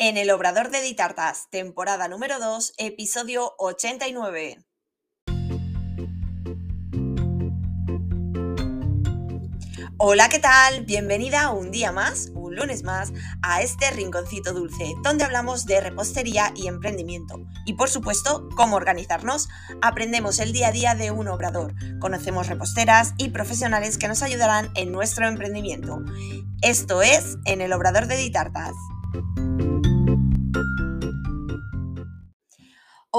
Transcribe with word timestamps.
en 0.00 0.16
el 0.16 0.30
Obrador 0.30 0.70
de 0.70 0.80
Ditartas, 0.80 1.48
temporada 1.50 2.08
número 2.08 2.38
2, 2.38 2.72
episodio 2.78 3.52
89. 3.58 4.64
Hola, 9.98 10.30
¿qué 10.30 10.38
tal? 10.38 10.86
Bienvenida 10.86 11.50
un 11.50 11.70
día 11.70 11.92
más, 11.92 12.30
un 12.32 12.56
lunes 12.56 12.82
más, 12.82 13.12
a 13.42 13.60
este 13.60 13.90
rinconcito 13.90 14.54
dulce, 14.54 14.94
donde 15.02 15.24
hablamos 15.24 15.66
de 15.66 15.82
repostería 15.82 16.54
y 16.56 16.68
emprendimiento. 16.68 17.34
Y 17.66 17.74
por 17.74 17.90
supuesto, 17.90 18.48
cómo 18.56 18.76
organizarnos. 18.76 19.50
Aprendemos 19.82 20.38
el 20.38 20.54
día 20.54 20.68
a 20.68 20.72
día 20.72 20.94
de 20.94 21.10
un 21.10 21.28
obrador, 21.28 21.74
conocemos 21.98 22.46
reposteras 22.46 23.12
y 23.18 23.28
profesionales 23.28 23.98
que 23.98 24.08
nos 24.08 24.22
ayudarán 24.22 24.70
en 24.76 24.92
nuestro 24.92 25.28
emprendimiento. 25.28 25.98
Esto 26.62 27.02
es 27.02 27.36
En 27.44 27.60
el 27.60 27.74
Obrador 27.74 28.06
de 28.06 28.16
Ditartas. 28.16 28.72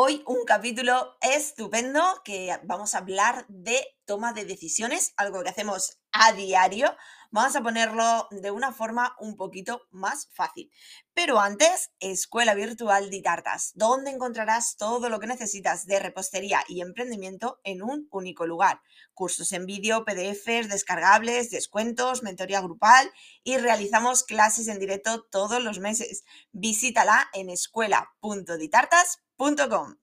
Hoy 0.04 0.24
un 0.26 0.46
capítulo 0.46 1.16
estupendo 1.22 2.02
que 2.26 2.58
vamos 2.64 2.96
a 2.96 2.98
hablar 2.98 3.46
de 3.50 3.86
toma 4.06 4.34
de 4.34 4.46
decisiones, 4.46 5.14
algo 5.16 5.44
que 5.44 5.50
hacemos 5.50 6.00
a 6.12 6.32
diario. 6.32 6.96
Vamos 7.34 7.56
a 7.56 7.64
ponerlo 7.64 8.28
de 8.30 8.52
una 8.52 8.74
forma 8.74 9.16
un 9.18 9.38
poquito 9.38 9.88
más 9.90 10.28
fácil. 10.34 10.70
Pero 11.14 11.40
antes, 11.40 11.92
Escuela 12.02 12.54
Virtual 12.54 13.10
de 13.10 13.22
Tartas, 13.22 13.72
donde 13.74 14.12
encontrarás 14.12 14.76
todo 14.76 15.08
lo 15.08 15.22
que 15.22 15.28
necesitas 15.28 15.86
de 15.86 16.00
repostería 16.00 16.62
y 16.68 16.82
emprendimiento 16.82 17.62
en 17.64 17.84
un 17.84 18.10
único 18.12 18.46
lugar. 18.46 18.82
Cursos 19.14 19.54
en 19.54 19.66
vídeo, 19.66 20.04
PDFs, 20.04 20.68
descargables, 20.68 21.52
descuentos, 21.52 22.22
mentoría 22.22 22.60
grupal 22.60 23.10
y 23.46 23.58
realizamos 23.58 24.24
clases 24.24 24.68
en 24.68 24.80
directo 24.80 25.24
todos 25.32 25.64
los 25.64 25.80
meses. 25.80 26.26
Visítala 26.52 27.30
en 27.34 27.50
escuela.ditartas.com 27.50 29.96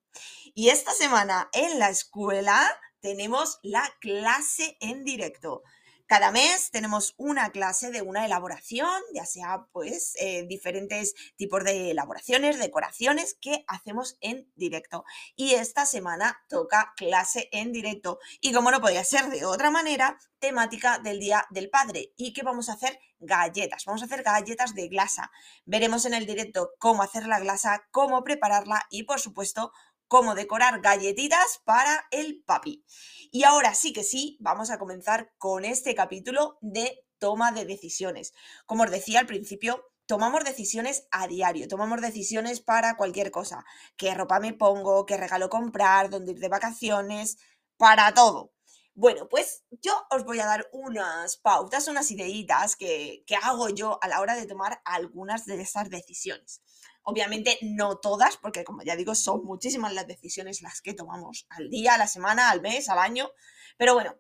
y 0.55 0.71
esta 0.71 0.93
semana 0.93 1.51
en 1.53 1.79
la 1.79 1.91
escuela 1.91 2.69
tenemos 3.01 3.59
la 3.63 3.89
clase 4.01 4.77
en 4.81 5.05
directo. 5.05 5.63
Cada 6.09 6.31
mes 6.31 6.71
tenemos 6.71 7.15
una 7.19 7.51
clase 7.51 7.91
de 7.91 8.01
una 8.01 8.25
elaboración, 8.25 8.99
ya 9.13 9.27
sea 9.27 9.67
pues 9.73 10.15
eh, 10.19 10.47
diferentes 10.49 11.15
tipos 11.37 11.63
de 11.65 11.91
elaboraciones, 11.91 12.59
decoraciones 12.59 13.37
que 13.39 13.63
hacemos 13.69 14.17
en 14.23 14.51
directo. 14.57 15.05
Y 15.37 15.53
esta 15.53 15.85
semana 15.85 16.43
toca 16.49 16.95
clase 16.97 17.51
en 17.53 17.73
directo. 17.73 18.21
Y 18.41 18.55
como 18.55 18.71
no 18.71 18.81
podía 18.81 19.05
ser 19.05 19.29
de 19.29 19.45
otra 19.45 19.71
manera, 19.71 20.19
temática 20.39 20.99
del 20.99 21.21
Día 21.21 21.47
del 21.51 21.69
Padre. 21.69 22.15
¿Y 22.17 22.33
qué 22.33 22.43
vamos 22.43 22.71
a 22.71 22.73
hacer? 22.73 22.99
Galletas. 23.21 23.85
Vamos 23.85 24.01
a 24.01 24.07
hacer 24.07 24.23
galletas 24.23 24.75
de 24.75 24.89
glasa. 24.89 25.31
Veremos 25.67 26.07
en 26.07 26.15
el 26.15 26.25
directo 26.25 26.71
cómo 26.79 27.03
hacer 27.03 27.27
la 27.27 27.39
glasa, 27.39 27.87
cómo 27.91 28.25
prepararla 28.25 28.87
y 28.91 29.03
por 29.03 29.21
supuesto 29.21 29.73
cómo 30.09 30.35
decorar 30.35 30.81
galletitas 30.81 31.61
para 31.65 32.07
el 32.11 32.43
papi. 32.45 32.85
Y 33.31 33.45
ahora 33.45 33.75
sí 33.75 33.93
que 33.93 34.03
sí, 34.03 34.37
vamos 34.41 34.71
a 34.71 34.79
comenzar 34.79 35.33
con 35.39 35.65
este 35.65 35.95
capítulo 35.95 36.59
de 36.61 37.05
toma 37.19 37.53
de 37.53 37.67
decisiones. 37.67 38.33
Como 38.67 38.85
os 38.85 38.91
decía 38.91 39.21
al 39.21 39.27
principio, 39.27 39.85
tomamos 40.07 40.45
decisiones 40.45 41.07
a 41.11 41.29
diario, 41.29 41.69
tomamos 41.69 42.01
decisiones 42.01 42.61
para 42.61 42.97
cualquier 42.97 43.31
cosa. 43.31 43.65
¿Qué 43.97 44.15
ropa 44.15 44.41
me 44.41 44.55
pongo? 44.55 45.05
¿Qué 45.05 45.17
regalo 45.17 45.51
comprar? 45.51 46.09
¿Dónde 46.09 46.33
ir 46.33 46.39
de 46.39 46.49
vacaciones? 46.49 47.37
Para 47.77 48.13
todo. 48.15 48.53
Bueno, 48.95 49.29
pues 49.29 49.63
yo 49.71 49.93
os 50.11 50.25
voy 50.25 50.41
a 50.41 50.47
dar 50.47 50.69
unas 50.73 51.37
pautas, 51.37 51.87
unas 51.87 52.11
ideitas 52.11 52.75
que, 52.75 53.23
que 53.29 53.37
hago 53.37 53.69
yo 53.69 53.99
a 54.03 54.09
la 54.09 54.21
hora 54.21 54.35
de 54.35 54.47
tomar 54.47 54.81
algunas 54.85 55.45
de 55.45 55.61
esas 55.61 55.89
decisiones. 55.89 56.63
Obviamente 57.11 57.59
no 57.63 57.97
todas, 57.97 58.37
porque 58.37 58.65
como 58.65 58.83
ya 58.83 58.95
digo, 58.95 59.15
son 59.15 59.43
muchísimas 59.43 59.95
las 59.95 60.07
decisiones 60.07 60.61
las 60.61 60.83
que 60.83 60.93
tomamos 60.93 61.47
al 61.49 61.71
día, 61.71 61.95
a 61.95 61.99
la 61.99 62.07
semana, 62.07 62.51
al 62.51 62.61
mes, 62.61 62.91
al 62.91 62.99
año. 62.99 63.31
Pero 63.79 63.95
bueno, 63.95 64.15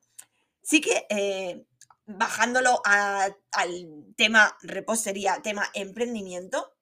sí 0.63 0.81
que 0.81 1.05
eh, 1.11 1.67
bajándolo 2.07 2.81
al 2.87 3.37
tema 4.17 4.57
repostería, 4.63 5.43
tema 5.43 5.69
emprendimiento, 5.75 6.79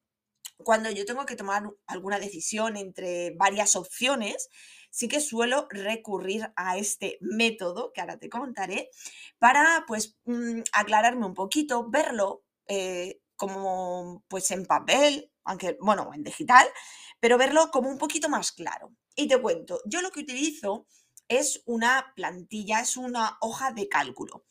cuando 0.59 0.93
yo 0.93 1.05
tengo 1.07 1.27
que 1.27 1.35
tomar 1.35 1.65
alguna 1.89 2.21
decisión 2.21 2.77
entre 2.77 3.33
varias 3.33 3.75
opciones, 3.75 4.49
sí 4.91 5.09
que 5.09 5.21
suelo 5.21 5.67
recurrir 5.71 6.53
a 6.55 6.79
este 6.79 7.19
método, 7.21 7.93
que 7.93 8.01
ahora 8.01 8.17
te 8.17 8.29
contaré, 8.29 8.91
para 9.41 9.83
pues 9.89 10.17
mm, 10.25 10.61
aclararme 10.73 11.27
un 11.27 11.35
poquito, 11.35 11.91
verlo 11.91 12.45
eh, 12.69 13.19
como 13.35 14.25
pues 14.29 14.53
en 14.53 14.67
papel, 14.67 15.33
aunque 15.47 15.77
bueno, 15.81 16.11
en 16.15 16.23
digital, 16.23 16.67
pero 17.21 17.39
verlo 17.39 17.71
como 17.71 17.89
un 17.89 17.99
poquito 17.99 18.29
más 18.29 18.53
claro. 18.53 18.93
Y 19.15 19.29
te 19.29 19.41
cuento, 19.41 19.81
yo 19.87 20.03
lo 20.03 20.11
que 20.11 20.21
utilizo 20.21 20.87
es 21.29 21.63
una 21.67 22.13
plantilla, 22.15 22.81
es 22.81 22.97
una 22.97 23.39
hoja 23.41 23.73
de 23.73 23.89
cálculo. 23.89 24.45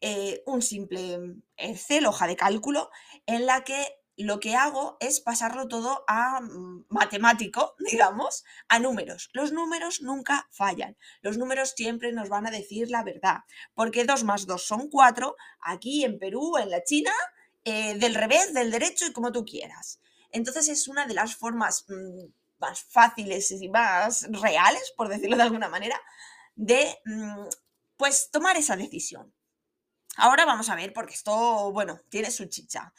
Eh, 0.00 0.42
un 0.46 0.60
simple 0.60 1.18
Excel, 1.56 2.06
hoja 2.06 2.26
de 2.26 2.36
cálculo, 2.36 2.90
en 3.26 3.46
la 3.46 3.64
que 3.64 4.00
lo 4.16 4.38
que 4.38 4.54
hago 4.54 4.96
es 5.00 5.20
pasarlo 5.20 5.66
todo 5.66 6.04
a 6.06 6.40
mm, 6.40 6.86
matemático, 6.88 7.74
digamos, 7.90 8.44
a 8.68 8.78
números. 8.78 9.30
Los 9.32 9.52
números 9.52 10.02
nunca 10.02 10.48
fallan. 10.50 10.96
Los 11.22 11.38
números 11.38 11.74
siempre 11.76 12.12
nos 12.12 12.28
van 12.28 12.46
a 12.46 12.50
decir 12.50 12.90
la 12.90 13.02
verdad. 13.02 13.38
Porque 13.74 14.04
2 14.04 14.24
más 14.24 14.46
2 14.46 14.62
son 14.64 14.88
4. 14.88 15.36
Aquí 15.60 16.04
en 16.04 16.18
Perú, 16.18 16.56
en 16.58 16.70
la 16.70 16.84
China, 16.84 17.12
eh, 17.64 17.94
del 17.98 18.14
revés, 18.14 18.52
del 18.54 18.70
derecho 18.70 19.06
y 19.06 19.12
como 19.12 19.32
tú 19.32 19.44
quieras. 19.44 20.00
Entonces 20.34 20.68
es 20.68 20.88
una 20.88 21.06
de 21.06 21.14
las 21.14 21.36
formas 21.36 21.84
mm, 21.88 22.26
más 22.58 22.82
fáciles 22.84 23.50
y 23.52 23.68
más 23.68 24.26
reales, 24.30 24.92
por 24.96 25.08
decirlo 25.08 25.36
de 25.36 25.44
alguna 25.44 25.68
manera, 25.68 25.98
de 26.56 26.98
mm, 27.06 27.46
pues 27.96 28.30
tomar 28.30 28.56
esa 28.56 28.76
decisión. 28.76 29.32
Ahora 30.16 30.44
vamos 30.44 30.68
a 30.68 30.74
ver, 30.74 30.92
porque 30.92 31.14
esto, 31.14 31.72
bueno, 31.72 32.00
tiene 32.08 32.30
su 32.30 32.46
chicha. 32.46 32.92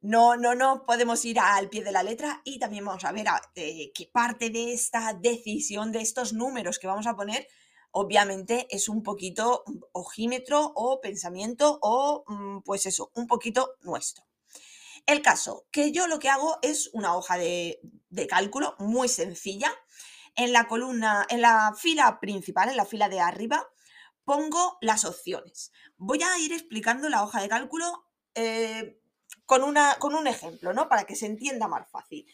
No, 0.00 0.36
no, 0.36 0.54
no 0.54 0.84
podemos 0.86 1.24
ir 1.24 1.38
al 1.38 1.68
pie 1.68 1.84
de 1.84 1.92
la 1.92 2.02
letra 2.02 2.40
y 2.44 2.58
también 2.58 2.84
vamos 2.84 3.04
a 3.04 3.12
ver 3.12 3.26
qué 3.54 4.10
parte 4.12 4.50
de 4.50 4.72
esta 4.72 5.12
decisión, 5.12 5.92
de 5.92 6.00
estos 6.00 6.32
números 6.32 6.78
que 6.78 6.88
vamos 6.88 7.06
a 7.06 7.14
poner, 7.14 7.46
obviamente 7.92 8.66
es 8.70 8.88
un 8.88 9.02
poquito 9.02 9.62
ojímetro 9.92 10.72
o 10.74 11.00
pensamiento 11.00 11.78
o 11.82 12.24
mm, 12.26 12.62
pues 12.62 12.86
eso, 12.86 13.12
un 13.14 13.26
poquito 13.26 13.76
nuestro. 13.82 14.24
El 15.06 15.22
caso, 15.22 15.66
que 15.72 15.92
yo 15.92 16.06
lo 16.06 16.18
que 16.18 16.28
hago 16.28 16.58
es 16.62 16.90
una 16.92 17.16
hoja 17.16 17.36
de, 17.36 17.80
cálculo 18.28 18.76
muy 18.78 19.08
sencilla. 19.08 19.72
En 20.34 20.52
la 20.52 20.66
columna, 20.66 21.26
en 21.28 21.42
la 21.42 21.74
fila 21.76 22.18
principal, 22.20 22.70
en 22.70 22.76
la 22.76 22.86
fila 22.86 23.08
de 23.08 23.20
arriba, 23.20 23.68
pongo 24.24 24.78
las 24.80 25.04
opciones. 25.04 25.72
Voy 25.96 26.22
a 26.22 26.38
ir 26.38 26.52
explicando 26.52 27.08
la 27.08 27.22
hoja 27.22 27.42
de 27.42 27.48
cálculo 27.48 28.06
eh, 28.34 29.00
con, 29.44 29.62
una, 29.62 29.96
con, 29.98 30.14
un 30.14 30.26
ejemplo, 30.26 30.72
¿no? 30.72 30.88
Para 30.88 31.04
que 31.04 31.16
se 31.16 31.26
entienda 31.26 31.68
más 31.68 31.90
fácil. 31.90 32.26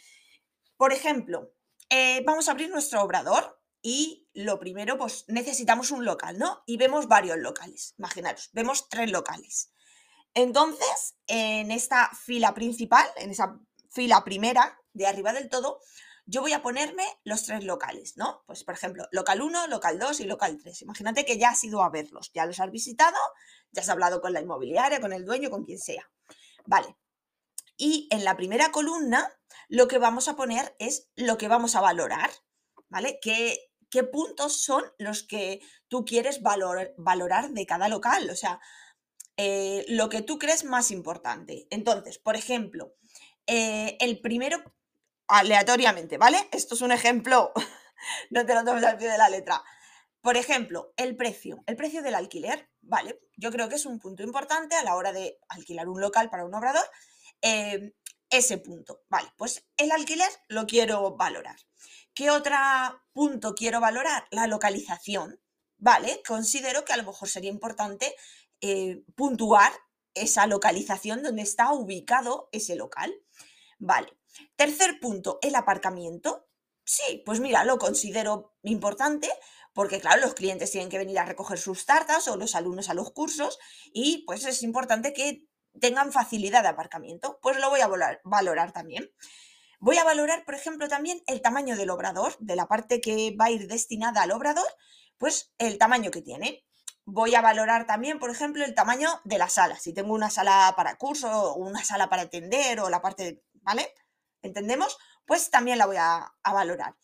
Por 0.77 0.93
ejemplo, 0.93 1.53
eh, 1.91 2.23
vamos 2.25 2.49
a 2.49 2.53
abrir 2.53 2.71
nuestro 2.71 3.03
obrador 3.03 3.61
y 3.83 4.29
lo 4.35 4.59
primero, 4.59 4.99
pues 4.99 5.25
necesitamos 5.29 5.91
un 5.91 6.05
local, 6.05 6.39
¿no? 6.39 6.63
Y 6.67 6.77
vemos 6.77 7.09
varios 7.09 7.39
locales. 7.39 7.95
Imaginaros, 7.99 8.51
vemos 8.53 8.89
tres 8.89 9.11
locales. 9.11 9.73
Entonces, 10.35 11.17
en 11.27 11.71
esta 11.71 12.11
fila 12.25 12.55
principal, 12.55 13.07
en 13.17 13.31
esa 13.31 13.59
fila 13.91 14.25
primera 14.25 14.79
de 14.93 15.07
arriba 15.07 15.33
del 15.33 15.49
todo, 15.49 15.81
yo 16.31 16.43
voy 16.43 16.53
a 16.53 16.63
ponerme 16.63 17.05
los 17.25 17.45
tres 17.45 17.65
locales, 17.65 18.19
¿no? 18.19 18.43
Pues, 18.47 18.63
por 18.63 18.75
ejemplo, 18.75 19.07
local 19.13 19.41
1, 19.41 19.67
local 19.69 19.99
2 19.99 20.21
y 20.21 20.25
local 20.25 20.59
3. 20.63 20.83
Imagínate 20.83 21.25
que 21.25 21.39
ya 21.39 21.51
has 21.51 21.65
ido 21.65 21.83
a 21.83 21.89
verlos, 21.89 22.31
ya 22.35 22.45
los 22.45 22.61
has 22.61 22.71
visitado, 22.71 23.17
ya 23.73 23.81
has 23.81 23.89
hablado 23.89 24.21
con 24.21 24.35
la 24.35 24.41
inmobiliaria, 24.43 25.01
con 25.01 25.15
el 25.15 25.25
dueño, 25.25 25.49
con 25.49 25.65
quien 25.65 25.79
sea. 25.79 26.11
Vale. 26.67 26.97
Y 27.79 28.09
en 28.11 28.25
la 28.25 28.37
primera 28.37 28.71
columna, 28.73 29.33
lo 29.69 29.89
que 29.89 29.97
vamos 29.97 30.29
a 30.29 30.37
poner 30.37 30.77
es 30.79 31.09
lo 31.17 31.39
que 31.39 31.49
vamos 31.49 31.77
a 31.77 31.81
valorar, 31.81 32.31
¿vale? 32.89 33.19
¿Qué, 33.23 33.71
qué 33.89 34.05
puntos 34.05 34.61
son 34.61 34.85
los 34.99 35.23
que 35.23 35.61
tú 35.89 36.05
quieres 36.05 36.43
valorar 36.43 37.51
de 37.51 37.67
cada 37.67 37.89
local? 37.89 38.29
O 38.29 38.37
sea, 38.37 38.61
eh, 39.39 39.85
lo 39.89 40.09
que 40.09 40.21
tú 40.21 40.39
crees 40.39 40.65
más 40.65 40.91
importante. 40.91 41.69
Entonces, 41.71 42.19
por 42.19 42.37
ejemplo, 42.37 42.95
eh, 43.47 43.97
el 44.01 44.21
primero, 44.21 44.59
aleatoriamente, 45.29 46.19
¿vale? 46.19 46.49
Esto 46.53 46.75
es 46.75 46.83
un 46.83 46.93
ejemplo, 46.93 47.53
no 48.31 48.45
te 48.45 48.55
lo 48.55 48.65
tomes 48.65 48.85
al 48.85 48.99
pie 48.99 49.09
de 49.09 49.17
la 49.17 49.31
letra. 49.31 49.63
Por 50.21 50.37
ejemplo, 50.37 50.93
el 50.97 51.17
precio, 51.17 51.63
el 51.67 51.77
precio 51.77 52.03
del 52.03 52.17
alquiler, 52.17 52.69
¿vale? 52.81 53.21
Yo 53.37 53.53
creo 53.53 53.69
que 53.69 53.77
es 53.77 53.87
un 53.87 54.01
punto 54.01 54.25
importante 54.25 54.75
a 54.75 54.83
la 54.83 54.97
hora 54.97 55.13
de 55.13 55.39
alquilar 55.49 55.89
un 55.89 56.01
local 56.01 56.29
para 56.31 56.45
un 56.45 56.55
obrador. 56.55 56.85
Eh, 57.41 57.95
ese 58.31 58.59
punto, 58.59 59.05
¿vale? 59.09 59.33
Pues 59.37 59.65
el 59.77 59.91
alquiler 59.93 60.29
lo 60.49 60.67
quiero 60.67 61.17
valorar. 61.17 61.57
¿Qué 62.13 62.31
otro 62.31 62.57
punto 63.13 63.55
quiero 63.55 63.81
valorar? 63.81 64.27
La 64.33 64.49
localización, 64.49 65.41
¿vale? 65.77 66.21
Considero 66.27 66.85
que 66.85 66.93
a 66.93 66.97
lo 66.97 67.05
mejor 67.05 67.29
sería 67.29 67.51
importante 67.51 68.15
eh, 68.61 69.03
puntuar 69.15 69.73
esa 70.15 70.47
localización 70.47 71.23
donde 71.23 71.43
está 71.43 71.73
ubicado 71.73 72.49
ese 72.53 72.77
local. 72.77 73.15
Vale. 73.79 74.09
Tercer 74.57 75.01
punto, 75.01 75.39
el 75.43 75.55
aparcamiento. 75.55 76.47
Sí, 76.85 77.23
pues 77.25 77.41
mira, 77.41 77.65
lo 77.65 77.79
considero 77.79 78.55
importante 78.63 79.29
porque 79.79 80.01
claro, 80.01 80.21
los 80.21 80.35
clientes 80.35 80.73
tienen 80.73 80.91
que 80.91 80.99
venir 80.99 81.19
a 81.21 81.25
recoger 81.25 81.59
sus 81.59 81.87
tartas 81.87 82.27
o 82.27 82.37
los 82.37 82.57
alumnos 82.57 82.89
a 82.89 82.95
los 82.95 83.13
cursos 83.13 83.61
y 83.93 84.25
pues 84.27 84.45
es 84.45 84.65
importante 84.65 85.13
que 85.13 85.47
tengan 85.81 86.13
facilidad 86.13 86.63
de 86.63 86.69
aparcamiento. 86.69 87.39
Pues 87.43 87.59
lo 87.59 87.71
voy 87.71 87.81
a 87.81 87.87
valorar, 88.25 88.73
también. 88.73 89.09
Voy 89.79 89.97
a 89.97 90.05
valorar, 90.05 90.45
por 90.45 90.57
ejemplo, 90.57 90.89
también 90.89 91.23
el 91.29 91.41
tamaño 91.41 91.77
del 91.77 91.91
obrador, 91.91 92.37
de 92.41 92.57
la 92.57 92.67
parte 92.67 93.01
que 93.01 93.37
va 93.41 93.45
a 93.45 93.51
ir 93.51 93.69
destinada 93.69 94.23
al 94.23 94.33
obrador, 94.33 94.67
pues 95.17 95.53
el 95.59 95.79
tamaño 95.79 96.11
que 96.11 96.23
tiene. 96.23 96.65
Voy 97.11 97.35
a 97.35 97.41
valorar 97.41 97.87
también, 97.87 98.19
por 98.19 98.29
ejemplo, 98.29 98.63
el 98.67 98.75
tamaño 98.75 99.09
de 99.25 99.39
la 99.39 99.49
sala. 99.49 99.79
Si 99.79 99.95
tengo 99.95 100.13
una 100.13 100.29
sala 100.29 100.75
para 100.77 100.99
curso 100.99 101.55
una 101.55 101.83
sala 101.83 102.11
para 102.11 102.21
atender 102.21 102.81
o 102.81 102.91
la 102.91 103.01
parte, 103.01 103.43
¿vale? 103.63 103.95
¿Entendemos? 104.43 104.99
Pues 105.25 105.49
también 105.49 105.79
la 105.79 105.87
voy 105.87 105.97
a, 105.97 106.35
a 106.43 106.53
valorar. 106.53 106.97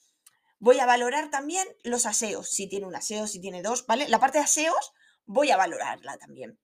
Voy 0.59 0.79
a 0.79 0.85
valorar 0.85 1.31
también 1.31 1.67
los 1.85 2.05
aseos, 2.05 2.51
si 2.51 2.69
tiene 2.69 2.85
un 2.85 2.95
aseo, 2.95 3.27
si 3.27 3.41
tiene 3.41 3.63
dos, 3.63 3.87
¿vale? 3.87 4.07
La 4.11 4.21
parte 4.21 4.37
de 4.37 4.45
aseos 4.45 4.93
voy 5.25 5.51
a 5.51 5.57
valorarla 5.57 6.19
también. 6.19 6.61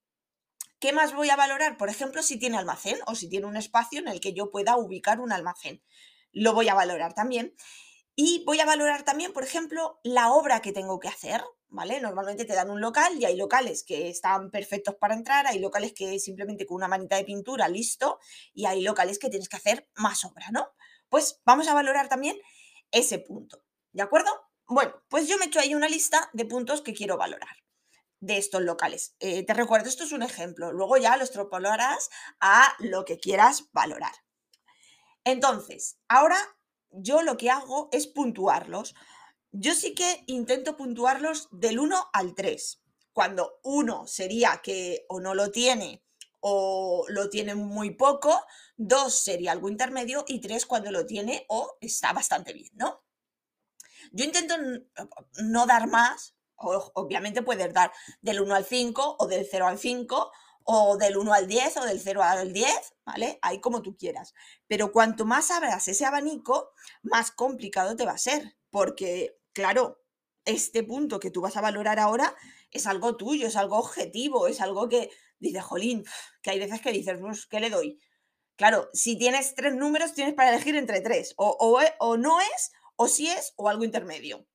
¿Qué 0.78 0.92
más 0.92 1.14
voy 1.14 1.31
a 1.31 1.37
valorar? 1.37 1.78
Por 1.78 1.88
ejemplo, 1.88 2.22
si 2.22 2.38
tiene 2.38 2.58
almacén 2.58 2.98
o 3.06 3.14
si 3.14 3.31
tiene 3.31 3.46
un 3.46 3.56
espacio 3.56 4.00
en 4.00 4.08
el 4.08 4.20
que 4.20 4.34
yo 4.34 4.50
pueda 4.50 4.76
ubicar 4.76 5.19
un 5.19 5.32
almacén. 5.32 5.82
Lo 6.31 6.52
voy 6.52 6.69
a 6.69 6.75
valorar 6.75 7.14
también. 7.14 7.54
Y 8.14 8.44
voy 8.44 8.60
a 8.60 8.66
valorar 8.66 9.02
también, 9.02 9.32
por 9.32 9.44
ejemplo, 9.44 9.98
la 10.04 10.31
obra 10.31 10.60
que 10.60 10.72
tengo 10.72 11.00
que 11.00 11.08
hacer, 11.08 11.42
¿vale? 11.70 12.00
Normalmente 12.00 12.44
te 12.44 12.55
dan 12.55 12.70
un 12.70 12.81
local 12.81 13.17
y 13.19 13.25
hay 13.25 13.37
locales 13.37 13.82
que 13.84 14.08
están 14.08 14.50
perfectos 14.50 14.96
para 14.96 15.14
entrar, 15.14 15.46
hay 15.46 15.58
locales 15.58 15.93
que 15.94 16.19
simplemente 16.19 16.67
con 16.67 16.76
una 16.76 16.88
manita 16.88 17.17
de 17.17 17.25
pintura, 17.25 17.69
listo, 17.69 18.19
y 18.52 18.67
hay 18.67 18.82
locales 18.82 19.19
que 19.19 19.31
tienes 19.31 19.49
que 19.49 19.56
hacer 19.56 19.88
más 19.96 20.25
obra, 20.25 20.46
¿no? 20.50 20.69
Pues 21.08 21.40
vamos 21.44 21.69
a 21.69 21.75
valorar 21.75 22.08
también 22.08 22.37
ese 22.90 23.19
punto, 23.19 23.64
¿de 23.93 24.02
acuerdo? 24.02 24.31
Bueno, 24.67 24.94
pues 25.08 25.26
yo 25.26 25.37
me 25.38 25.46
he 25.46 25.49
hecho 25.49 25.61
ahí 25.61 25.75
una 25.75 25.88
lista 25.88 26.31
de 26.32 26.44
puntos 26.44 26.82
que 26.82 26.94
quiero 26.94 27.17
valorar 27.17 27.56
de 28.20 28.37
estos 28.37 28.62
locales. 28.62 29.16
Eh, 29.19 29.44
te 29.44 29.55
recuerdo, 29.55 29.88
esto 29.88 30.05
es 30.05 30.12
un 30.12 30.23
ejemplo. 30.23 30.73
Luego 30.73 30.96
ya 30.99 31.16
los 31.16 31.28
extrapolarás 31.28 32.11
a 32.38 32.73
lo 32.78 33.05
que 33.05 33.19
quieras 33.19 33.64
valorar. 33.73 34.12
Entonces, 35.25 35.99
ahora 36.08 36.37
yo 36.90 37.23
lo 37.23 37.37
que 37.37 37.50
hago 37.50 37.88
es 37.93 38.06
puntuarlos. 38.06 38.94
Yo 39.52 39.75
sí 39.75 39.94
que 39.94 40.25
intento 40.26 40.76
puntuarlos 40.76 41.49
del 41.50 41.79
1 41.81 42.11
al 42.12 42.35
3. 42.35 42.82
Cuando 43.12 43.58
1 43.64 44.06
sería 44.06 44.61
que 44.62 45.05
o 45.08 45.20
no 45.20 45.35
lo 45.35 45.50
tiene 45.50 46.05
o 46.41 47.05
lo 47.08 47.29
tiene 47.29 47.55
muy 47.55 47.91
poco, 47.91 48.41
2 48.76 49.12
sería 49.14 49.52
algo 49.52 49.69
intermedio 49.69 50.25
y 50.26 50.41
3 50.41 50.64
cuando 50.67 50.91
lo 50.91 51.05
tiene 51.05 51.44
o 51.49 51.76
está 51.81 52.12
bastante 52.12 52.52
bien, 52.52 52.70
¿no? 52.75 53.02
Yo 54.12 54.25
intento 54.25 54.55
no 55.43 55.67
dar 55.67 55.87
más 55.88 56.35
obviamente 56.61 57.43
puedes 57.43 57.73
dar 57.73 57.93
del 58.20 58.41
1 58.41 58.55
al 58.55 58.64
5 58.64 59.17
o 59.19 59.26
del 59.26 59.47
0 59.50 59.67
al 59.67 59.79
5 59.79 60.32
o 60.64 60.97
del 60.99 61.17
1 61.17 61.32
al 61.32 61.47
10 61.47 61.76
o 61.79 61.85
del 61.85 62.00
0 62.00 62.23
al 62.23 62.52
10, 62.52 62.69
¿vale? 63.05 63.38
Ahí 63.43 63.61
como 63.61 63.82
tú 63.82 63.97
quieras. 63.97 64.35
Pero 64.69 64.93
cuanto 64.93 65.25
más 65.25 65.50
abras 65.50 65.88
ese 65.88 66.05
abanico, 66.05 66.70
más 67.02 67.31
complicado 67.31 67.97
te 67.97 68.05
va 68.05 68.12
a 68.12 68.19
ser, 68.19 68.56
porque, 68.70 69.39
claro, 69.52 70.02
este 70.44 70.82
punto 70.82 71.20
que 71.20 71.31
tú 71.31 71.41
vas 71.41 71.56
a 71.56 71.61
valorar 71.61 71.99
ahora 71.99 72.35
es 72.70 72.87
algo 72.87 73.17
tuyo, 73.17 73.47
es 73.47 73.56
algo 73.56 73.79
objetivo, 73.79 74.47
es 74.47 74.61
algo 74.61 74.88
que 74.88 75.11
dices, 75.38 75.62
jolín, 75.62 76.05
que 76.43 76.50
hay 76.50 76.58
veces 76.58 76.81
que 76.81 76.93
dices, 76.93 77.20
¿qué 77.47 77.61
le 77.61 77.70
doy? 77.70 77.99
Claro, 78.56 78.91
si 78.93 79.17
tienes 79.17 79.55
tres 79.55 79.75
números, 79.75 80.14
tienes 80.14 80.35
para 80.35 80.50
elegir 80.50 80.76
entre 80.76 81.00
tres, 81.00 81.35
o, 81.37 81.56
o, 81.58 81.81
o 81.99 82.17
no 82.17 82.41
es, 82.41 82.73
o 82.97 83.08
sí 83.08 83.29
es, 83.29 83.55
o 83.56 83.69
algo 83.69 83.85
intermedio. 83.85 84.47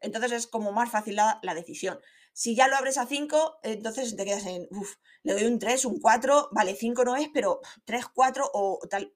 Entonces 0.00 0.32
es 0.32 0.46
como 0.46 0.72
más 0.72 0.90
fácil 0.90 1.16
la, 1.16 1.54
decisión. 1.54 2.00
Si 2.32 2.54
ya 2.54 2.68
lo 2.68 2.76
abres 2.76 2.96
a 2.96 3.06
5, 3.06 3.60
entonces 3.62 4.16
te 4.16 4.24
quedas 4.24 4.46
en, 4.46 4.66
uff, 4.70 4.94
le 5.22 5.34
doy 5.34 5.44
un 5.44 5.58
3, 5.58 5.84
un 5.84 6.00
4, 6.00 6.48
vale, 6.52 6.74
5 6.74 7.04
no 7.04 7.16
es, 7.16 7.28
pero 7.32 7.60
3, 7.84 8.06
4 8.14 8.50
o 8.52 8.80
tal. 8.88 9.14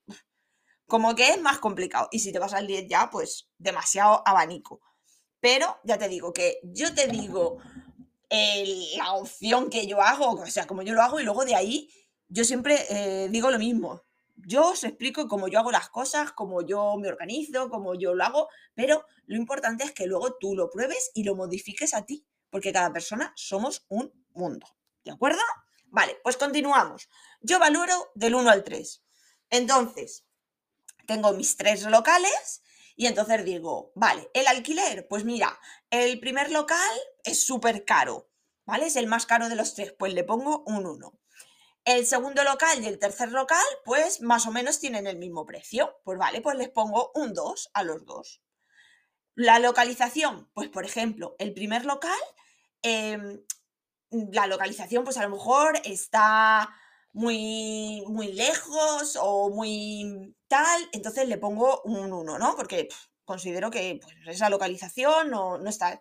Como 0.86 1.14
que 1.14 1.30
es 1.30 1.40
más 1.40 1.58
complicado. 1.58 2.08
Y 2.12 2.18
si 2.18 2.32
te 2.32 2.38
vas 2.38 2.52
al 2.52 2.66
10 2.66 2.86
ya, 2.88 3.08
pues 3.10 3.48
demasiado 3.56 4.22
abanico. 4.26 4.82
Pero 5.44 5.78
ya 5.84 5.98
te 5.98 6.08
digo 6.08 6.32
que 6.32 6.58
yo 6.62 6.94
te 6.94 7.06
digo 7.06 7.58
la 8.96 9.12
opción 9.12 9.68
que 9.68 9.86
yo 9.86 10.00
hago, 10.00 10.40
o 10.40 10.46
sea, 10.46 10.66
como 10.66 10.80
yo 10.80 10.94
lo 10.94 11.02
hago, 11.02 11.20
y 11.20 11.22
luego 11.22 11.44
de 11.44 11.54
ahí 11.54 11.90
yo 12.28 12.44
siempre 12.44 12.86
eh, 12.88 13.28
digo 13.30 13.50
lo 13.50 13.58
mismo. 13.58 14.00
Yo 14.36 14.70
os 14.70 14.84
explico 14.84 15.28
cómo 15.28 15.48
yo 15.48 15.58
hago 15.58 15.70
las 15.70 15.90
cosas, 15.90 16.32
cómo 16.32 16.62
yo 16.62 16.96
me 16.96 17.08
organizo, 17.08 17.68
cómo 17.68 17.94
yo 17.94 18.14
lo 18.14 18.24
hago, 18.24 18.48
pero 18.72 19.04
lo 19.26 19.36
importante 19.36 19.84
es 19.84 19.92
que 19.92 20.06
luego 20.06 20.34
tú 20.40 20.56
lo 20.56 20.70
pruebes 20.70 21.10
y 21.12 21.24
lo 21.24 21.36
modifiques 21.36 21.92
a 21.92 22.06
ti, 22.06 22.26
porque 22.48 22.72
cada 22.72 22.90
persona 22.90 23.30
somos 23.36 23.84
un 23.88 24.10
mundo. 24.32 24.66
¿De 25.04 25.10
acuerdo? 25.10 25.42
Vale, 25.88 26.16
pues 26.22 26.38
continuamos. 26.38 27.10
Yo 27.42 27.58
valoro 27.58 28.12
del 28.14 28.34
1 28.34 28.48
al 28.48 28.64
3. 28.64 29.04
Entonces, 29.50 30.24
tengo 31.06 31.34
mis 31.34 31.54
tres 31.58 31.82
locales 31.82 32.63
y 32.96 33.06
entonces 33.06 33.44
digo, 33.44 33.92
vale, 33.94 34.30
el 34.34 34.46
alquiler, 34.46 35.06
pues 35.08 35.24
mira, 35.24 35.58
el 35.90 36.20
primer 36.20 36.50
local 36.50 36.96
es 37.24 37.44
súper 37.44 37.84
caro, 37.84 38.28
¿vale? 38.64 38.86
Es 38.86 38.96
el 38.96 39.06
más 39.06 39.26
caro 39.26 39.48
de 39.48 39.56
los 39.56 39.74
tres, 39.74 39.92
pues 39.98 40.14
le 40.14 40.24
pongo 40.24 40.62
un 40.66 40.86
1. 40.86 41.18
El 41.84 42.06
segundo 42.06 42.44
local 42.44 42.82
y 42.82 42.86
el 42.86 42.98
tercer 42.98 43.30
local, 43.30 43.64
pues 43.84 44.22
más 44.22 44.46
o 44.46 44.52
menos 44.52 44.80
tienen 44.80 45.06
el 45.06 45.18
mismo 45.18 45.44
precio. 45.44 46.00
Pues 46.02 46.18
vale, 46.18 46.40
pues 46.40 46.56
les 46.56 46.70
pongo 46.70 47.10
un 47.14 47.34
2 47.34 47.70
a 47.74 47.82
los 47.82 48.06
dos. 48.06 48.40
La 49.34 49.58
localización, 49.58 50.48
pues 50.54 50.68
por 50.68 50.86
ejemplo, 50.86 51.34
el 51.38 51.52
primer 51.52 51.84
local, 51.84 52.18
em, 52.80 53.42
la 54.10 54.46
localización 54.46 55.04
pues 55.04 55.18
a 55.18 55.24
lo 55.24 55.30
mejor 55.30 55.80
está 55.84 56.70
muy, 57.12 58.04
muy 58.06 58.32
lejos 58.32 59.18
o 59.20 59.50
muy 59.50 60.34
entonces 60.92 61.28
le 61.28 61.38
pongo 61.38 61.82
un 61.84 62.12
1, 62.12 62.38
¿no? 62.38 62.56
Porque 62.56 62.88
considero 63.24 63.70
que 63.70 64.00
pues, 64.02 64.14
esa 64.26 64.50
localización 64.50 65.30
no, 65.30 65.58
no 65.58 65.70
está... 65.70 66.00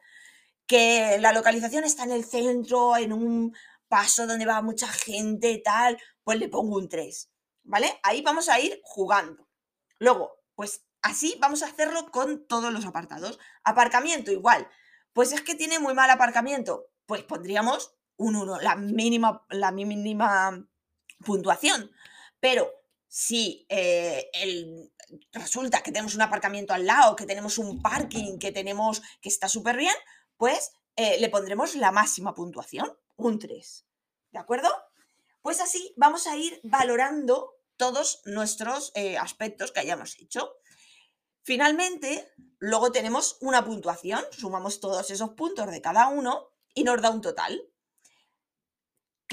Que 0.66 1.18
la 1.20 1.34
localización 1.34 1.84
está 1.84 2.04
en 2.04 2.12
el 2.12 2.24
centro, 2.24 2.96
en 2.96 3.12
un 3.12 3.56
paso 3.90 4.26
donde 4.26 4.46
va 4.46 4.62
mucha 4.62 4.88
gente, 4.88 5.62
tal, 5.64 6.02
pues 6.24 6.40
le 6.40 6.48
pongo 6.48 6.78
un 6.78 6.90
3, 6.90 7.30
¿vale? 7.64 8.00
Ahí 8.02 8.22
vamos 8.22 8.50
a 8.50 8.60
ir 8.60 8.80
jugando. 8.84 9.48
Luego, 10.00 10.40
pues 10.56 10.86
así 11.02 11.36
vamos 11.40 11.62
a 11.62 11.68
hacerlo 11.68 12.10
con 12.12 12.48
todos 12.48 12.72
los 12.74 12.86
apartados. 12.86 13.40
Aparcamiento 13.64 14.32
igual. 14.32 14.68
Pues 15.12 15.32
es 15.34 15.42
que 15.42 15.54
tiene 15.54 15.80
muy 15.80 15.94
mal 15.94 16.10
aparcamiento. 16.10 16.88
Pues 17.06 17.24
pondríamos 17.24 17.94
un 18.16 18.36
1, 18.36 18.62
la 18.62 18.76
mínima, 18.76 19.46
la 19.50 19.72
mínima 19.72 20.66
puntuación. 21.24 21.92
Pero 22.40 22.72
si 23.16 23.68
eh, 23.70 24.32
resulta 25.34 25.84
que 25.84 25.92
tenemos 25.92 26.16
un 26.16 26.24
aparcamiento 26.24 26.74
al 26.74 26.88
lado, 26.88 27.16
que 27.16 27.28
tenemos 27.28 27.60
un 27.60 27.80
parking, 27.80 28.40
que 28.40 28.52
tenemos 28.52 29.04
que 29.22 29.30
está 29.30 29.48
súper 29.48 29.78
bien, 29.78 29.94
pues 30.36 30.72
eh, 30.96 31.20
le 31.20 31.30
pondremos 31.30 31.76
la 31.76 31.92
máxima 31.92 32.34
puntuación 32.34 32.92
un 33.16 33.38
3. 33.38 33.86
¿De 34.32 34.40
acuerdo? 34.40 34.68
Pues 35.44 35.62
así 35.62 35.94
vamos 35.96 36.26
a 36.26 36.36
ir 36.38 36.60
valorando 36.64 37.54
todos 37.78 38.24
nuestros 38.26 38.92
eh, 38.96 39.16
aspectos 39.20 39.72
que 39.72 39.82
hayamos 39.82 40.18
hecho. 40.20 40.56
Finalmente, 41.44 42.32
luego 42.58 42.92
tenemos 42.92 43.38
una 43.42 43.64
puntuación, 43.64 44.26
sumamos 44.32 44.80
todos 44.80 45.12
esos 45.12 45.34
puntos 45.34 45.70
de 45.70 45.82
cada 45.84 46.08
uno 46.08 46.50
y 46.74 46.84
nos 46.84 47.00
da 47.00 47.12
un 47.12 47.22
total. 47.22 47.62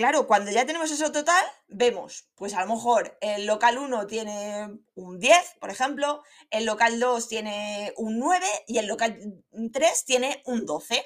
Claro, 0.01 0.27
cuando 0.27 0.51
ya 0.51 0.65
tenemos 0.65 0.91
ese 0.91 1.11
total, 1.11 1.45
vemos, 1.69 2.31
pues 2.35 2.55
a 2.55 2.65
lo 2.65 2.75
mejor 2.75 3.19
el 3.21 3.45
local 3.45 3.77
1 3.77 4.07
tiene 4.07 4.81
un 4.95 5.19
10, 5.19 5.37
por 5.61 5.69
ejemplo, 5.69 6.23
el 6.49 6.65
local 6.65 6.99
2 6.99 7.29
tiene 7.29 7.93
un 7.99 8.19
9 8.19 8.47
y 8.67 8.79
el 8.79 8.87
local 8.87 9.45
3 9.71 10.05
tiene 10.07 10.43
un 10.47 10.65
12. 10.65 11.05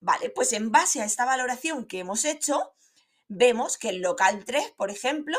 Vale, 0.00 0.30
pues 0.30 0.54
en 0.54 0.72
base 0.72 1.02
a 1.02 1.04
esta 1.04 1.26
valoración 1.26 1.84
que 1.84 1.98
hemos 1.98 2.24
hecho, 2.24 2.72
vemos 3.28 3.76
que 3.76 3.90
el 3.90 4.00
local 4.00 4.42
3, 4.46 4.72
por 4.74 4.90
ejemplo, 4.90 5.36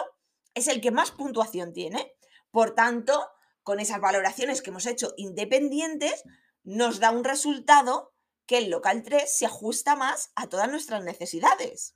es 0.54 0.68
el 0.68 0.80
que 0.80 0.92
más 0.92 1.10
puntuación 1.10 1.74
tiene. 1.74 2.14
Por 2.52 2.76
tanto, 2.76 3.28
con 3.64 3.80
esas 3.80 4.00
valoraciones 4.00 4.62
que 4.62 4.70
hemos 4.70 4.86
hecho 4.86 5.16
independientes, 5.18 6.22
nos 6.64 7.00
da 7.00 7.10
un 7.10 7.24
resultado 7.24 8.14
que 8.46 8.60
el 8.60 8.70
local 8.70 9.02
3 9.02 9.24
se 9.28 9.48
ajusta 9.48 9.96
más 9.96 10.32
a 10.36 10.50
todas 10.50 10.70
nuestras 10.70 11.04
necesidades. 11.04 11.96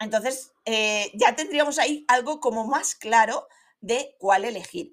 Entonces, 0.00 0.52
eh, 0.64 1.10
ya 1.14 1.34
tendríamos 1.34 1.78
ahí 1.78 2.04
algo 2.08 2.40
como 2.40 2.66
más 2.66 2.94
claro 2.94 3.46
de 3.80 4.14
cuál 4.18 4.44
elegir. 4.44 4.92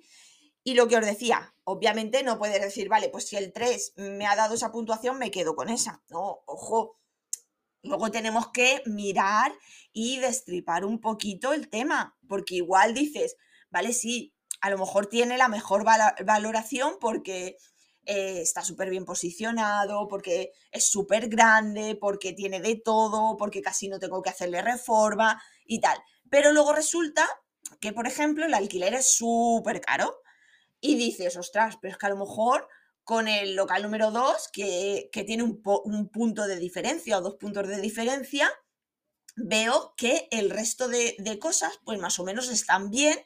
Y 0.63 0.75
lo 0.75 0.87
que 0.87 0.95
os 0.95 1.05
decía, 1.05 1.53
obviamente 1.65 2.23
no 2.23 2.37
puedes 2.37 2.61
decir, 2.61 2.87
vale, 2.87 3.09
pues 3.09 3.27
si 3.27 3.35
el 3.35 3.51
3 3.51 3.93
me 3.97 4.25
ha 4.25 4.35
dado 4.35 4.55
esa 4.55 4.71
puntuación, 4.71 5.17
me 5.17 5.31
quedo 5.31 5.55
con 5.55 5.69
esa. 5.69 6.01
No, 6.09 6.43
ojo. 6.45 6.99
Luego 7.81 8.11
tenemos 8.11 8.47
que 8.53 8.81
mirar 8.85 9.53
y 9.91 10.19
destripar 10.19 10.85
un 10.85 11.01
poquito 11.01 11.51
el 11.51 11.69
tema, 11.69 12.17
porque 12.29 12.55
igual 12.55 12.93
dices, 12.93 13.35
vale, 13.69 13.91
sí, 13.91 14.33
a 14.61 14.69
lo 14.69 14.77
mejor 14.77 15.07
tiene 15.07 15.37
la 15.37 15.49
mejor 15.49 15.83
valoración 15.83 16.95
porque 17.01 17.57
eh, 18.05 18.41
está 18.41 18.63
súper 18.63 18.89
bien 18.89 19.05
posicionado, 19.05 20.07
porque 20.09 20.51
es 20.71 20.89
súper 20.89 21.29
grande, 21.29 21.95
porque 21.95 22.33
tiene 22.33 22.59
de 22.59 22.75
todo, 22.75 23.37
porque 23.37 23.61
casi 23.61 23.87
no 23.87 23.99
tengo 23.99 24.21
que 24.21 24.29
hacerle 24.29 24.61
reforma 24.61 25.41
y 25.65 25.79
tal. 25.79 25.97
Pero 26.29 26.51
luego 26.51 26.73
resulta 26.73 27.27
que, 27.79 27.93
por 27.93 28.07
ejemplo, 28.07 28.45
el 28.45 28.53
alquiler 28.53 28.93
es 28.93 29.15
súper 29.15 29.79
caro 29.79 30.21
y 30.81 30.95
dices, 30.95 31.37
ostras, 31.37 31.77
pero 31.81 31.93
es 31.93 31.97
que 31.97 32.05
a 32.05 32.09
lo 32.09 32.17
mejor 32.17 32.67
con 33.05 33.27
el 33.27 33.55
local 33.55 33.83
número 33.83 34.11
2, 34.11 34.49
que, 34.51 35.09
tiene 35.25 35.43
un, 35.43 35.61
punto 36.11 36.47
de 36.47 36.57
diferencia 36.57 37.17
o 37.17 37.21
dos 37.21 37.35
puntos 37.35 37.67
de 37.67 37.79
diferencia, 37.79 38.51
veo 39.35 39.93
que 39.95 40.27
el 40.31 40.49
resto 40.49 40.89
de, 40.89 41.15
de 41.19 41.39
cosas, 41.39 41.79
pues 41.85 41.99
más 41.99 42.19
o 42.19 42.25
menos 42.25 42.49
están 42.49 42.89
bien 42.89 43.17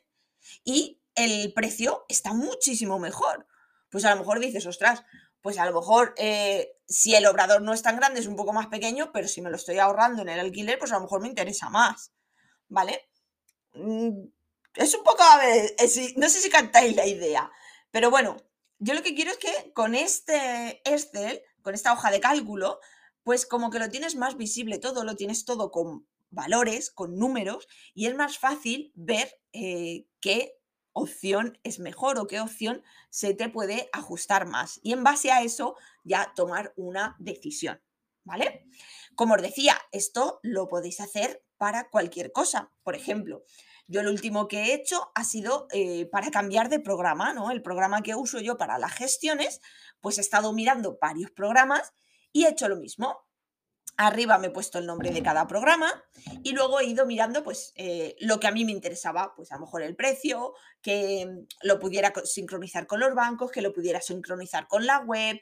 y 0.63 1.01
el 1.15 1.51
precio 1.53 2.05
está 2.09 2.33
muchísimo 2.33 2.99
mejor 2.99 3.47
pues 3.89 4.05
a 4.05 4.11
lo 4.11 4.17
mejor 4.17 4.39
dices, 4.39 4.65
ostras, 4.65 5.03
pues 5.41 5.57
a 5.57 5.65
lo 5.65 5.73
mejor 5.73 6.13
eh, 6.17 6.73
si 6.87 7.15
el 7.15 7.25
obrador 7.25 7.61
no 7.61 7.73
es 7.73 7.81
tan 7.81 7.97
grande, 7.97 8.19
es 8.19 8.27
un 8.27 8.35
poco 8.35 8.53
más 8.53 8.67
pequeño, 8.67 9.11
pero 9.11 9.27
si 9.27 9.41
me 9.41 9.49
lo 9.49 9.55
estoy 9.55 9.79
ahorrando 9.79 10.21
en 10.21 10.29
el 10.29 10.39
alquiler, 10.39 10.79
pues 10.79 10.91
a 10.91 10.95
lo 10.95 11.01
mejor 11.01 11.21
me 11.21 11.27
interesa 11.27 11.69
más, 11.69 12.11
¿vale? 12.67 13.09
Mm, 13.73 14.27
es 14.75 14.95
un 14.95 15.03
poco, 15.03 15.23
a 15.23 15.37
ver, 15.37 15.75
no 16.17 16.29
sé 16.29 16.39
si 16.39 16.49
cantáis 16.49 16.95
la 16.95 17.05
idea, 17.05 17.51
pero 17.91 18.09
bueno, 18.09 18.37
yo 18.79 18.93
lo 18.93 19.03
que 19.03 19.15
quiero 19.15 19.31
es 19.31 19.37
que 19.37 19.71
con 19.73 19.95
este 19.95 20.81
Excel, 20.85 21.41
con 21.61 21.73
esta 21.73 21.93
hoja 21.93 22.11
de 22.11 22.19
cálculo, 22.19 22.79
pues 23.23 23.45
como 23.45 23.69
que 23.69 23.79
lo 23.79 23.89
tienes 23.89 24.15
más 24.15 24.37
visible 24.37 24.77
todo, 24.77 25.03
lo 25.03 25.15
tienes 25.15 25.45
todo 25.45 25.71
con 25.71 26.07
valores, 26.29 26.91
con 26.91 27.17
números, 27.17 27.67
y 27.93 28.05
es 28.05 28.15
más 28.15 28.37
fácil 28.37 28.91
ver 28.95 29.29
eh, 29.53 30.07
qué 30.19 30.59
opción 30.97 31.59
es 31.63 31.79
mejor 31.79 32.17
o 32.17 32.27
qué 32.27 32.39
opción 32.39 32.83
se 33.09 33.33
te 33.33 33.49
puede 33.49 33.89
ajustar 33.93 34.47
más. 34.47 34.79
Y 34.83 34.93
en 34.93 35.03
base 35.03 35.31
a 35.31 35.41
eso 35.43 35.75
ya 36.03 36.33
tomar 36.35 36.73
una 36.75 37.15
decisión, 37.19 37.81
¿vale? 38.23 38.65
Como 39.15 39.35
os 39.35 39.41
decía, 39.41 39.77
esto 39.91 40.39
lo 40.43 40.67
podéis 40.67 40.99
hacer 40.99 41.43
para 41.57 41.89
cualquier 41.89 42.31
cosa. 42.31 42.71
Por 42.83 42.95
ejemplo, 42.95 43.43
yo 43.87 44.03
lo 44.03 44.11
último 44.11 44.47
que 44.47 44.63
he 44.63 44.73
hecho 44.73 45.11
ha 45.15 45.23
sido 45.23 45.67
eh, 45.71 46.07
para 46.07 46.31
cambiar 46.31 46.69
de 46.69 46.79
programa, 46.79 47.33
¿no? 47.33 47.51
El 47.51 47.61
programa 47.61 48.01
que 48.01 48.15
uso 48.15 48.39
yo 48.39 48.57
para 48.57 48.77
las 48.77 48.93
gestiones, 48.93 49.61
pues 50.01 50.17
he 50.17 50.21
estado 50.21 50.51
mirando 50.51 50.97
varios 51.01 51.31
programas 51.31 51.93
y 52.31 52.45
he 52.45 52.49
hecho 52.49 52.67
lo 52.67 52.75
mismo. 52.75 53.26
Arriba 53.97 54.37
me 54.37 54.47
he 54.47 54.51
puesto 54.51 54.77
el 54.77 54.85
nombre 54.85 55.09
de 55.09 55.23
cada 55.23 55.47
programa 55.47 55.91
y 56.43 56.51
luego 56.51 56.79
he 56.79 56.85
ido 56.85 57.07
mirando 57.07 57.43
pues 57.43 57.73
eh, 57.75 58.15
lo 58.19 58.39
que 58.39 58.45
a 58.45 58.51
mí 58.51 58.63
me 58.63 58.71
interesaba, 58.71 59.33
pues 59.35 59.51
a 59.51 59.55
lo 59.55 59.61
mejor 59.61 59.81
el 59.81 59.95
precio, 59.95 60.53
que 60.83 61.27
lo 61.63 61.79
pudiera 61.79 62.13
sincronizar 62.23 62.85
con 62.85 62.99
los 62.99 63.15
bancos, 63.15 63.51
que 63.51 63.63
lo 63.63 63.73
pudiera 63.73 63.99
sincronizar 63.99 64.67
con 64.67 64.85
la 64.85 64.99
web, 64.99 65.41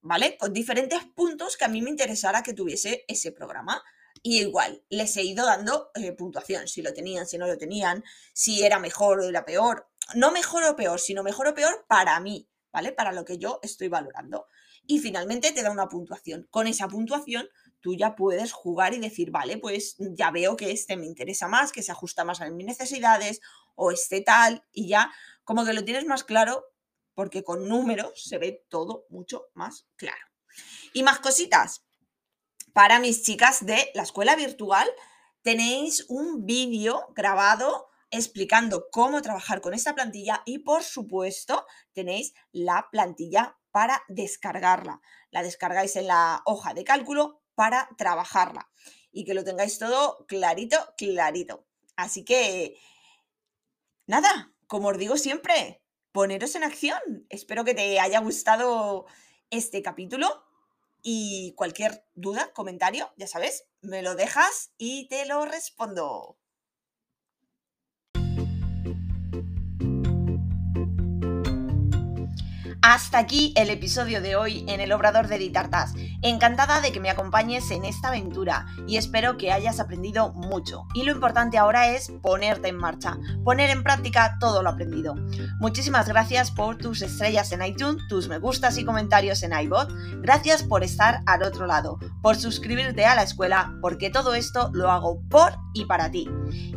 ¿vale? 0.00 0.36
Con 0.36 0.52
diferentes 0.52 1.04
puntos 1.14 1.56
que 1.56 1.64
a 1.64 1.68
mí 1.68 1.82
me 1.82 1.90
interesara 1.90 2.42
que 2.42 2.52
tuviese 2.52 3.04
ese 3.06 3.30
programa. 3.30 3.82
Y 4.22 4.40
igual, 4.40 4.82
les 4.88 5.16
he 5.16 5.22
ido 5.22 5.46
dando 5.46 5.90
eh, 5.94 6.12
puntuación, 6.12 6.66
si 6.66 6.82
lo 6.82 6.92
tenían, 6.92 7.26
si 7.26 7.38
no 7.38 7.46
lo 7.46 7.58
tenían, 7.58 8.02
si 8.32 8.64
era 8.64 8.78
mejor 8.78 9.20
o 9.20 9.28
era 9.28 9.44
peor. 9.44 9.88
No 10.14 10.32
mejor 10.32 10.64
o 10.64 10.74
peor, 10.74 10.98
sino 10.98 11.22
mejor 11.22 11.46
o 11.46 11.54
peor 11.54 11.84
para 11.88 12.18
mí, 12.20 12.48
¿vale? 12.72 12.92
Para 12.92 13.12
lo 13.12 13.24
que 13.24 13.38
yo 13.38 13.60
estoy 13.62 13.88
valorando. 13.88 14.46
Y 14.86 14.98
finalmente 14.98 15.52
te 15.52 15.62
da 15.62 15.70
una 15.70 15.88
puntuación. 15.88 16.46
Con 16.50 16.66
esa 16.66 16.88
puntuación 16.88 17.48
tú 17.84 17.94
ya 17.94 18.16
puedes 18.16 18.54
jugar 18.54 18.94
y 18.94 18.98
decir, 18.98 19.30
vale, 19.30 19.58
pues 19.58 19.96
ya 19.98 20.30
veo 20.30 20.56
que 20.56 20.72
este 20.72 20.96
me 20.96 21.04
interesa 21.04 21.48
más, 21.48 21.70
que 21.70 21.82
se 21.82 21.92
ajusta 21.92 22.24
más 22.24 22.40
a 22.40 22.48
mis 22.48 22.64
necesidades 22.64 23.42
o 23.74 23.90
este 23.90 24.22
tal, 24.22 24.64
y 24.72 24.88
ya 24.88 25.12
como 25.44 25.66
que 25.66 25.74
lo 25.74 25.84
tienes 25.84 26.06
más 26.06 26.24
claro 26.24 26.64
porque 27.12 27.44
con 27.44 27.68
números 27.68 28.24
se 28.24 28.38
ve 28.38 28.64
todo 28.70 29.04
mucho 29.10 29.48
más 29.52 29.86
claro. 29.96 30.24
Y 30.94 31.02
más 31.02 31.18
cositas. 31.18 31.84
Para 32.72 33.00
mis 33.00 33.22
chicas 33.22 33.66
de 33.66 33.90
la 33.92 34.04
escuela 34.04 34.34
virtual 34.34 34.88
tenéis 35.42 36.06
un 36.08 36.46
vídeo 36.46 37.08
grabado 37.14 37.90
explicando 38.10 38.88
cómo 38.90 39.20
trabajar 39.20 39.60
con 39.60 39.74
esta 39.74 39.94
plantilla 39.94 40.42
y 40.46 40.60
por 40.60 40.82
supuesto 40.82 41.66
tenéis 41.92 42.32
la 42.50 42.88
plantilla 42.90 43.58
para 43.72 44.02
descargarla. 44.08 45.02
La 45.30 45.42
descargáis 45.42 45.96
en 45.96 46.06
la 46.06 46.40
hoja 46.46 46.72
de 46.72 46.84
cálculo 46.84 47.43
para 47.54 47.88
trabajarla 47.96 48.70
y 49.12 49.24
que 49.24 49.34
lo 49.34 49.44
tengáis 49.44 49.78
todo 49.78 50.24
clarito, 50.26 50.76
clarito. 50.96 51.66
Así 51.96 52.24
que, 52.24 52.76
nada, 54.06 54.52
como 54.66 54.88
os 54.88 54.98
digo 54.98 55.16
siempre, 55.16 55.82
poneros 56.12 56.54
en 56.54 56.64
acción. 56.64 57.26
Espero 57.28 57.64
que 57.64 57.74
te 57.74 58.00
haya 58.00 58.20
gustado 58.20 59.06
este 59.50 59.82
capítulo 59.82 60.44
y 61.02 61.52
cualquier 61.54 62.06
duda, 62.14 62.52
comentario, 62.52 63.12
ya 63.16 63.26
sabes, 63.26 63.66
me 63.82 64.02
lo 64.02 64.14
dejas 64.14 64.72
y 64.78 65.06
te 65.08 65.26
lo 65.26 65.44
respondo. 65.44 66.38
Hasta 72.86 73.16
aquí 73.16 73.54
el 73.56 73.70
episodio 73.70 74.20
de 74.20 74.36
hoy 74.36 74.62
en 74.68 74.78
el 74.78 74.92
Obrador 74.92 75.26
de 75.26 75.38
Ditartas. 75.38 75.94
Encantada 76.20 76.82
de 76.82 76.92
que 76.92 77.00
me 77.00 77.08
acompañes 77.08 77.70
en 77.70 77.86
esta 77.86 78.08
aventura 78.08 78.66
y 78.86 78.98
espero 78.98 79.38
que 79.38 79.52
hayas 79.52 79.80
aprendido 79.80 80.34
mucho. 80.34 80.84
Y 80.92 81.04
lo 81.04 81.12
importante 81.12 81.56
ahora 81.56 81.88
es 81.88 82.12
ponerte 82.20 82.68
en 82.68 82.76
marcha, 82.76 83.16
poner 83.42 83.70
en 83.70 83.82
práctica 83.82 84.36
todo 84.38 84.62
lo 84.62 84.68
aprendido. 84.68 85.14
Muchísimas 85.60 86.06
gracias 86.08 86.50
por 86.50 86.76
tus 86.76 87.00
estrellas 87.00 87.52
en 87.52 87.64
iTunes, 87.64 88.02
tus 88.10 88.28
me 88.28 88.36
gustas 88.36 88.76
y 88.76 88.84
comentarios 88.84 89.42
en 89.42 89.58
iBot. 89.58 89.90
Gracias 90.20 90.62
por 90.62 90.84
estar 90.84 91.22
al 91.24 91.42
otro 91.42 91.64
lado, 91.64 91.98
por 92.20 92.36
suscribirte 92.36 93.06
a 93.06 93.14
la 93.14 93.22
escuela, 93.22 93.72
porque 93.80 94.10
todo 94.10 94.34
esto 94.34 94.68
lo 94.74 94.90
hago 94.90 95.22
por 95.30 95.56
y 95.72 95.86
para 95.86 96.10
ti. 96.10 96.28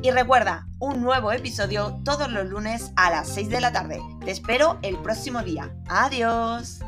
Y 0.01 0.11
recuerda, 0.11 0.66
un 0.79 1.01
nuevo 1.01 1.31
episodio 1.31 1.99
todos 2.03 2.31
los 2.31 2.45
lunes 2.45 2.91
a 2.95 3.09
las 3.09 3.29
6 3.29 3.49
de 3.49 3.61
la 3.61 3.71
tarde. 3.71 4.01
Te 4.23 4.31
espero 4.31 4.77
el 4.81 4.97
próximo 4.97 5.41
día. 5.41 5.73
Adiós. 5.87 6.79